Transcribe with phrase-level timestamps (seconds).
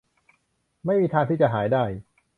[0.85, 1.83] ไม่มีทางที่จะหายได้